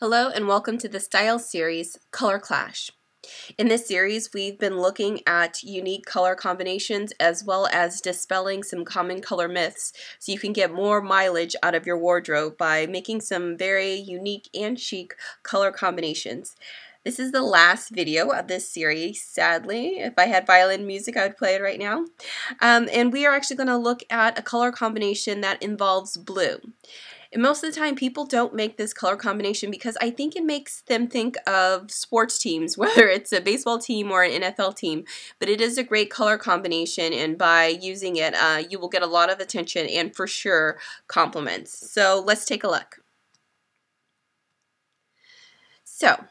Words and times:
Hello 0.00 0.28
and 0.28 0.46
welcome 0.46 0.78
to 0.78 0.88
the 0.88 1.00
Style 1.00 1.40
Series 1.40 1.98
Color 2.12 2.38
Clash. 2.38 2.92
In 3.58 3.66
this 3.66 3.88
series, 3.88 4.32
we've 4.32 4.56
been 4.56 4.78
looking 4.78 5.22
at 5.26 5.64
unique 5.64 6.06
color 6.06 6.36
combinations 6.36 7.12
as 7.18 7.42
well 7.42 7.66
as 7.72 8.00
dispelling 8.00 8.62
some 8.62 8.84
common 8.84 9.20
color 9.20 9.48
myths 9.48 9.92
so 10.20 10.30
you 10.30 10.38
can 10.38 10.52
get 10.52 10.72
more 10.72 11.02
mileage 11.02 11.56
out 11.64 11.74
of 11.74 11.84
your 11.84 11.98
wardrobe 11.98 12.56
by 12.56 12.86
making 12.86 13.22
some 13.22 13.58
very 13.58 13.94
unique 13.94 14.48
and 14.54 14.78
chic 14.78 15.16
color 15.42 15.72
combinations. 15.72 16.54
This 17.04 17.18
is 17.18 17.32
the 17.32 17.42
last 17.42 17.90
video 17.90 18.28
of 18.28 18.46
this 18.46 18.72
series, 18.72 19.20
sadly. 19.24 19.98
If 19.98 20.14
I 20.16 20.26
had 20.26 20.46
violin 20.46 20.86
music, 20.86 21.16
I 21.16 21.24
would 21.24 21.36
play 21.36 21.56
it 21.56 21.62
right 21.62 21.78
now. 21.78 22.04
Um, 22.60 22.88
and 22.92 23.12
we 23.12 23.26
are 23.26 23.34
actually 23.34 23.56
going 23.56 23.66
to 23.66 23.76
look 23.76 24.04
at 24.10 24.38
a 24.38 24.42
color 24.42 24.70
combination 24.70 25.40
that 25.40 25.60
involves 25.60 26.16
blue. 26.16 26.58
And 27.32 27.42
most 27.42 27.62
of 27.62 27.72
the 27.72 27.78
time, 27.78 27.94
people 27.94 28.24
don't 28.24 28.54
make 28.54 28.76
this 28.78 28.94
color 28.94 29.16
combination 29.16 29.70
because 29.70 29.98
I 30.00 30.10
think 30.10 30.34
it 30.34 30.44
makes 30.44 30.80
them 30.82 31.06
think 31.08 31.36
of 31.46 31.90
sports 31.90 32.38
teams, 32.38 32.78
whether 32.78 33.06
it's 33.08 33.32
a 33.32 33.40
baseball 33.40 33.78
team 33.78 34.10
or 34.10 34.22
an 34.22 34.42
NFL 34.42 34.76
team. 34.76 35.04
But 35.38 35.48
it 35.48 35.60
is 35.60 35.76
a 35.76 35.84
great 35.84 36.10
color 36.10 36.38
combination, 36.38 37.12
and 37.12 37.36
by 37.36 37.66
using 37.66 38.16
it, 38.16 38.34
uh, 38.34 38.62
you 38.68 38.78
will 38.78 38.88
get 38.88 39.02
a 39.02 39.06
lot 39.06 39.30
of 39.30 39.40
attention 39.40 39.86
and 39.86 40.14
for 40.14 40.26
sure 40.26 40.78
compliments. 41.06 41.90
So 41.92 42.22
let's 42.26 42.44
take 42.44 42.64
a 42.64 42.68
look. 42.68 43.00
So, 45.84 46.24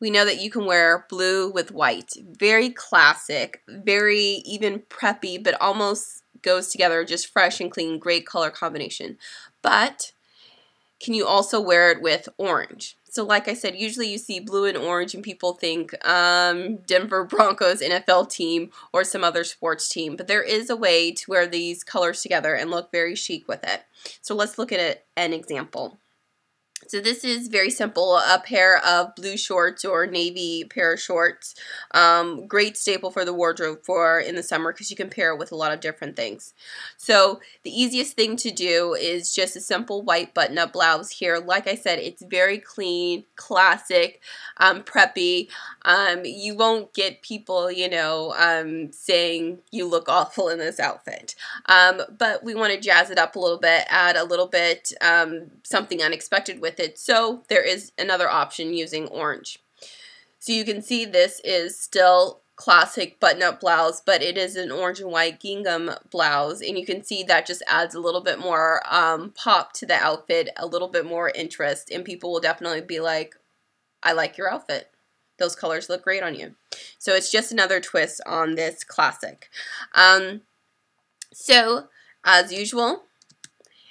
we 0.00 0.10
know 0.10 0.24
that 0.26 0.40
you 0.40 0.50
can 0.50 0.66
wear 0.66 1.06
blue 1.08 1.50
with 1.50 1.72
white. 1.72 2.12
Very 2.38 2.70
classic, 2.70 3.62
very 3.68 4.42
even 4.44 4.80
preppy, 4.90 5.42
but 5.42 5.60
almost 5.60 6.22
goes 6.42 6.68
together 6.68 7.04
just 7.04 7.32
fresh 7.32 7.60
and 7.60 7.70
clean. 7.70 7.98
Great 7.98 8.26
color 8.26 8.50
combination. 8.50 9.16
But 9.62 10.12
can 11.00 11.14
you 11.14 11.26
also 11.26 11.60
wear 11.60 11.90
it 11.90 12.02
with 12.02 12.28
orange? 12.38 12.96
So 13.16 13.24
like 13.24 13.48
I 13.48 13.54
said, 13.54 13.76
usually 13.76 14.08
you 14.08 14.18
see 14.18 14.40
blue 14.40 14.66
and 14.66 14.76
orange 14.76 15.14
and 15.14 15.24
people 15.24 15.54
think 15.54 15.94
um, 16.06 16.76
Denver 16.86 17.24
Broncos 17.30 17.80
NFL 17.80 18.30
team 18.30 18.70
or 18.92 19.04
some 19.04 19.24
other 19.24 19.42
sports 19.42 19.88
team. 19.88 20.16
But 20.16 20.26
there 20.26 20.42
is 20.42 20.68
a 20.68 20.76
way 20.76 21.12
to 21.12 21.30
wear 21.30 21.46
these 21.46 21.82
colors 21.82 22.20
together 22.20 22.54
and 22.54 22.70
look 22.70 22.92
very 22.92 23.14
chic 23.14 23.48
with 23.48 23.64
it. 23.64 23.84
So 24.20 24.34
let's 24.34 24.58
look 24.58 24.70
at 24.70 25.06
an 25.16 25.32
example. 25.32 25.98
So 26.88 27.00
this 27.00 27.24
is 27.24 27.48
very 27.48 27.70
simple, 27.70 28.16
a 28.16 28.40
pair 28.44 28.78
of 28.84 29.14
blue 29.16 29.36
shorts 29.36 29.84
or 29.84 30.06
navy 30.06 30.64
pair 30.64 30.92
of 30.92 31.00
shorts. 31.00 31.54
Um, 31.92 32.46
great 32.46 32.76
staple 32.76 33.10
for 33.10 33.24
the 33.24 33.34
wardrobe 33.34 33.80
for 33.84 34.20
in 34.20 34.36
the 34.36 34.42
summer 34.42 34.72
because 34.72 34.90
you 34.90 34.96
can 34.96 35.10
pair 35.10 35.32
it 35.32 35.38
with 35.38 35.50
a 35.50 35.56
lot 35.56 35.72
of 35.72 35.80
different 35.80 36.14
things. 36.14 36.54
So 36.96 37.40
the 37.64 37.70
easiest 37.70 38.14
thing 38.14 38.36
to 38.36 38.50
do 38.50 38.94
is 38.94 39.34
just 39.34 39.56
a 39.56 39.60
simple 39.60 40.02
white 40.02 40.32
button-up 40.32 40.72
blouse 40.72 41.10
here. 41.10 41.38
Like 41.38 41.66
I 41.66 41.74
said, 41.74 41.98
it's 41.98 42.22
very 42.22 42.58
clean, 42.58 43.24
classic, 43.34 44.20
um, 44.58 44.82
preppy. 44.82 45.48
Um, 45.84 46.20
you 46.24 46.54
won't 46.54 46.94
get 46.94 47.22
people, 47.22 47.70
you 47.70 47.88
know, 47.88 48.32
um, 48.38 48.92
saying 48.92 49.58
you 49.72 49.86
look 49.86 50.08
awful 50.08 50.48
in 50.48 50.58
this 50.58 50.78
outfit. 50.78 51.34
Um, 51.66 52.02
but 52.16 52.44
we 52.44 52.54
want 52.54 52.72
to 52.72 52.80
jazz 52.80 53.10
it 53.10 53.18
up 53.18 53.34
a 53.34 53.40
little 53.40 53.58
bit, 53.58 53.86
add 53.88 54.16
a 54.16 54.24
little 54.24 54.46
bit 54.46 54.92
um, 55.00 55.50
something 55.64 56.00
unexpected 56.00 56.60
with 56.60 56.75
it. 56.80 56.98
So 56.98 57.42
there 57.48 57.62
is 57.62 57.92
another 57.98 58.28
option 58.28 58.74
using 58.74 59.08
orange. 59.08 59.58
So 60.38 60.52
you 60.52 60.64
can 60.64 60.82
see 60.82 61.04
this 61.04 61.40
is 61.44 61.78
still 61.78 62.40
classic 62.56 63.20
button-up 63.20 63.60
blouse, 63.60 64.00
but 64.00 64.22
it 64.22 64.38
is 64.38 64.56
an 64.56 64.72
orange 64.72 65.00
and 65.00 65.10
white 65.10 65.40
gingham 65.40 65.90
blouse, 66.10 66.62
and 66.62 66.78
you 66.78 66.86
can 66.86 67.04
see 67.04 67.22
that 67.22 67.46
just 67.46 67.62
adds 67.68 67.94
a 67.94 68.00
little 68.00 68.22
bit 68.22 68.38
more 68.38 68.80
um, 68.90 69.30
pop 69.36 69.72
to 69.74 69.86
the 69.86 69.94
outfit, 69.94 70.48
a 70.56 70.66
little 70.66 70.88
bit 70.88 71.04
more 71.04 71.30
interest, 71.34 71.90
and 71.90 72.04
people 72.04 72.32
will 72.32 72.40
definitely 72.40 72.80
be 72.80 72.98
like, 72.98 73.36
I 74.02 74.12
like 74.12 74.38
your 74.38 74.50
outfit. 74.50 74.90
Those 75.38 75.54
colors 75.54 75.90
look 75.90 76.02
great 76.02 76.22
on 76.22 76.34
you. 76.34 76.54
So 76.98 77.14
it's 77.14 77.30
just 77.30 77.52
another 77.52 77.78
twist 77.78 78.22
on 78.24 78.54
this 78.54 78.84
classic. 78.84 79.50
Um, 79.94 80.40
so, 81.32 81.88
as 82.24 82.52
usual, 82.52 83.02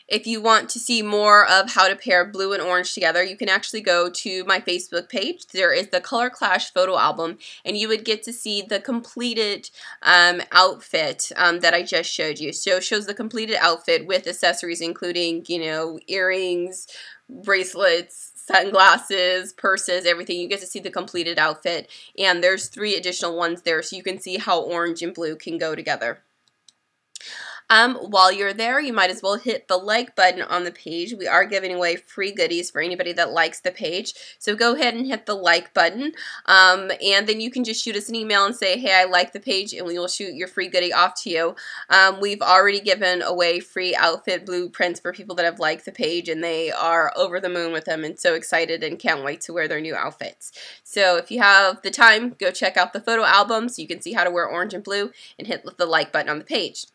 if 0.07 0.27
you 0.27 0.39
want 0.39 0.69
to 0.69 0.79
see 0.79 1.01
more 1.01 1.47
of 1.47 1.71
how 1.71 1.87
to 1.87 1.95
pair 1.95 2.25
blue 2.25 2.53
and 2.53 2.61
orange 2.61 2.93
together, 2.93 3.23
you 3.23 3.35
can 3.35 3.49
actually 3.49 3.81
go 3.81 4.09
to 4.09 4.43
my 4.45 4.59
Facebook 4.59 5.09
page. 5.09 5.47
There 5.47 5.73
is 5.73 5.87
the 5.87 6.01
Color 6.01 6.29
Clash 6.29 6.71
photo 6.71 6.97
album, 6.97 7.39
and 7.63 7.75
you 7.75 7.87
would 7.87 8.05
get 8.05 8.21
to 8.23 8.33
see 8.33 8.61
the 8.61 8.79
completed 8.79 9.69
um, 10.03 10.41
outfit 10.51 11.31
um, 11.35 11.61
that 11.61 11.73
I 11.73 11.83
just 11.83 12.11
showed 12.11 12.39
you. 12.39 12.53
So 12.53 12.77
it 12.77 12.83
shows 12.83 13.07
the 13.07 13.13
completed 13.13 13.57
outfit 13.59 14.05
with 14.05 14.27
accessories, 14.27 14.81
including, 14.81 15.43
you 15.47 15.59
know, 15.65 15.99
earrings, 16.07 16.87
bracelets, 17.27 18.31
sunglasses, 18.35 19.53
purses, 19.53 20.05
everything. 20.05 20.39
You 20.39 20.47
get 20.47 20.59
to 20.59 20.67
see 20.67 20.79
the 20.79 20.91
completed 20.91 21.39
outfit, 21.39 21.89
and 22.17 22.43
there's 22.43 22.67
three 22.67 22.95
additional 22.95 23.35
ones 23.35 23.63
there, 23.63 23.81
so 23.81 23.95
you 23.95 24.03
can 24.03 24.19
see 24.19 24.37
how 24.37 24.61
orange 24.61 25.01
and 25.01 25.15
blue 25.15 25.35
can 25.35 25.57
go 25.57 25.73
together. 25.73 26.19
Um, 27.69 27.95
while 27.95 28.31
you're 28.31 28.53
there, 28.53 28.79
you 28.79 28.93
might 28.93 29.09
as 29.09 29.21
well 29.21 29.35
hit 29.35 29.67
the 29.67 29.77
like 29.77 30.15
button 30.15 30.41
on 30.41 30.63
the 30.63 30.71
page. 30.71 31.13
We 31.13 31.27
are 31.27 31.45
giving 31.45 31.73
away 31.73 31.95
free 31.95 32.31
goodies 32.31 32.69
for 32.69 32.81
anybody 32.81 33.13
that 33.13 33.31
likes 33.31 33.59
the 33.59 33.71
page. 33.71 34.13
So 34.39 34.55
go 34.55 34.75
ahead 34.75 34.93
and 34.93 35.07
hit 35.07 35.25
the 35.25 35.35
like 35.35 35.73
button. 35.73 36.13
Um, 36.45 36.91
and 37.03 37.27
then 37.27 37.41
you 37.41 37.49
can 37.49 37.63
just 37.63 37.83
shoot 37.83 37.95
us 37.95 38.09
an 38.09 38.15
email 38.15 38.45
and 38.45 38.55
say, 38.55 38.77
hey, 38.79 38.93
I 38.93 39.05
like 39.05 39.33
the 39.33 39.39
page, 39.39 39.73
and 39.73 39.85
we 39.85 39.97
will 39.97 40.07
shoot 40.07 40.35
your 40.35 40.47
free 40.47 40.67
goodie 40.67 40.93
off 40.93 41.21
to 41.23 41.29
you. 41.29 41.55
Um, 41.89 42.19
we've 42.19 42.41
already 42.41 42.79
given 42.79 43.21
away 43.21 43.59
free 43.59 43.95
outfit 43.95 44.45
blueprints 44.45 44.99
for 44.99 45.11
people 45.11 45.35
that 45.35 45.45
have 45.45 45.59
liked 45.59 45.85
the 45.85 45.91
page, 45.91 46.29
and 46.29 46.43
they 46.43 46.71
are 46.71 47.11
over 47.15 47.39
the 47.39 47.49
moon 47.49 47.71
with 47.71 47.85
them 47.85 48.03
and 48.03 48.19
so 48.19 48.35
excited 48.35 48.83
and 48.83 48.99
can't 48.99 49.23
wait 49.23 49.41
to 49.41 49.53
wear 49.53 49.67
their 49.67 49.81
new 49.81 49.95
outfits. 49.95 50.51
So 50.83 51.17
if 51.17 51.31
you 51.31 51.41
have 51.41 51.81
the 51.81 51.91
time, 51.91 52.35
go 52.39 52.51
check 52.51 52.77
out 52.77 52.93
the 52.93 53.01
photo 53.01 53.23
album 53.23 53.69
so 53.69 53.81
you 53.81 53.87
can 53.87 54.01
see 54.01 54.13
how 54.13 54.23
to 54.23 54.31
wear 54.31 54.45
orange 54.45 54.73
and 54.73 54.83
blue 54.83 55.11
and 55.37 55.47
hit 55.47 55.65
the 55.77 55.85
like 55.85 56.11
button 56.11 56.29
on 56.29 56.39
the 56.39 56.45
page. 56.45 56.85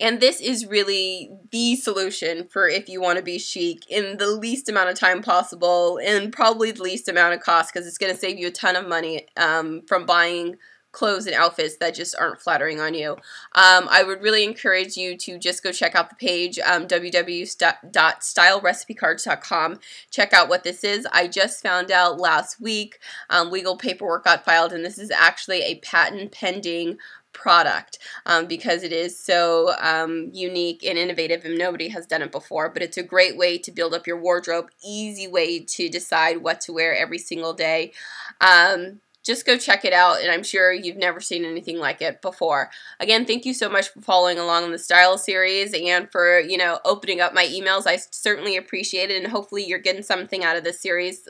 And 0.00 0.20
this 0.20 0.40
is 0.40 0.66
really 0.66 1.30
the 1.50 1.76
solution 1.76 2.48
for 2.48 2.68
if 2.68 2.88
you 2.88 3.00
want 3.00 3.18
to 3.18 3.24
be 3.24 3.38
chic 3.38 3.84
in 3.88 4.18
the 4.18 4.30
least 4.30 4.68
amount 4.68 4.90
of 4.90 4.98
time 4.98 5.22
possible 5.22 5.98
and 6.02 6.32
probably 6.32 6.70
the 6.70 6.82
least 6.82 7.08
amount 7.08 7.34
of 7.34 7.40
cost 7.40 7.72
because 7.72 7.86
it's 7.86 7.98
going 7.98 8.12
to 8.12 8.18
save 8.18 8.38
you 8.38 8.48
a 8.48 8.52
ton 8.52 8.76
of 8.76 8.88
money 8.88 9.26
um, 9.36 9.82
from 9.86 10.06
buying 10.06 10.56
clothes 10.92 11.26
and 11.26 11.34
outfits 11.34 11.76
that 11.76 11.94
just 11.94 12.14
aren't 12.18 12.40
flattering 12.40 12.80
on 12.80 12.94
you. 12.94 13.12
Um, 13.54 13.86
I 13.90 14.02
would 14.02 14.22
really 14.22 14.42
encourage 14.42 14.96
you 14.96 15.18
to 15.18 15.38
just 15.38 15.62
go 15.62 15.70
check 15.70 15.94
out 15.94 16.08
the 16.08 16.16
page, 16.16 16.58
um, 16.58 16.86
www.stylerecipecards.com. 16.86 19.80
Check 20.10 20.32
out 20.32 20.48
what 20.48 20.64
this 20.64 20.82
is. 20.82 21.06
I 21.12 21.28
just 21.28 21.62
found 21.62 21.90
out 21.90 22.18
last 22.18 22.58
week 22.60 23.00
um, 23.28 23.50
legal 23.50 23.76
paperwork 23.76 24.24
got 24.24 24.42
filed, 24.44 24.72
and 24.72 24.82
this 24.84 24.98
is 24.98 25.10
actually 25.10 25.62
a 25.62 25.78
patent 25.80 26.32
pending 26.32 26.98
product 27.38 27.98
um, 28.26 28.46
because 28.46 28.82
it 28.82 28.92
is 28.92 29.18
so 29.18 29.72
um, 29.78 30.30
unique 30.32 30.84
and 30.84 30.98
innovative 30.98 31.44
and 31.44 31.56
nobody 31.56 31.88
has 31.88 32.06
done 32.06 32.20
it 32.20 32.32
before. 32.32 32.68
But 32.68 32.82
it's 32.82 32.98
a 32.98 33.02
great 33.02 33.36
way 33.36 33.58
to 33.58 33.70
build 33.70 33.94
up 33.94 34.06
your 34.06 34.20
wardrobe, 34.20 34.70
easy 34.84 35.28
way 35.28 35.60
to 35.60 35.88
decide 35.88 36.38
what 36.38 36.60
to 36.62 36.72
wear 36.72 36.94
every 36.96 37.18
single 37.18 37.54
day. 37.54 37.92
Um, 38.40 39.00
just 39.28 39.44
go 39.44 39.58
check 39.58 39.84
it 39.84 39.92
out 39.92 40.22
and 40.22 40.30
I'm 40.30 40.42
sure 40.42 40.72
you've 40.72 40.96
never 40.96 41.20
seen 41.20 41.44
anything 41.44 41.78
like 41.78 42.00
it 42.00 42.22
before. 42.22 42.70
Again, 42.98 43.26
thank 43.26 43.44
you 43.44 43.52
so 43.52 43.68
much 43.68 43.88
for 43.88 44.00
following 44.00 44.38
along 44.38 44.64
in 44.64 44.72
the 44.72 44.78
style 44.78 45.18
series 45.18 45.74
and 45.74 46.10
for, 46.10 46.40
you 46.40 46.56
know, 46.56 46.80
opening 46.84 47.20
up 47.20 47.34
my 47.34 47.44
emails. 47.44 47.86
I 47.86 47.96
certainly 48.10 48.56
appreciate 48.56 49.10
it 49.10 49.22
and 49.22 49.30
hopefully 49.30 49.66
you're 49.66 49.80
getting 49.80 50.02
something 50.02 50.44
out 50.44 50.56
of 50.56 50.64
this 50.64 50.80
series 50.80 51.28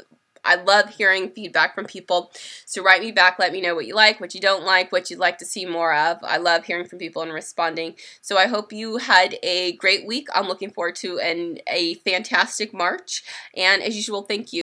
I 0.49 0.55
love 0.55 0.89
hearing 0.89 1.31
feedback 1.31 1.75
from 1.75 1.85
people. 1.85 2.33
So 2.65 2.83
write 2.83 3.03
me 3.03 3.13
back, 3.13 3.39
let 3.39 3.53
me 3.53 3.61
know 3.61 3.75
what 3.75 3.87
you 3.87 3.95
like, 3.95 4.21
what 4.21 4.35
you 4.35 4.41
don't 4.41 4.65
like, 4.65 4.91
what 4.91 5.11
you'd 5.11 5.19
like 5.19 5.39
to 5.39 5.45
see 5.45 5.67
more 5.67 5.95
of. 5.95 6.19
I 6.23 6.39
love 6.39 6.65
hearing 6.65 6.87
from 6.87 6.99
people 6.99 7.23
and 7.23 7.33
responding. 7.33 7.95
So 8.23 8.39
I 8.39 8.47
hope 8.47 8.73
you 8.73 8.97
had 8.97 9.37
a 9.43 9.73
great 9.73 10.07
week. 10.07 10.29
I'm 10.35 10.49
looking 10.49 10.71
forward 10.71 10.97
to 10.97 11.19
an, 11.19 11.59
a 11.67 11.95
fantastic 11.97 12.73
March. 12.73 13.23
And 13.55 13.83
as 13.83 13.95
usual, 13.95 14.23
thank 14.23 14.53
you. 14.53 14.63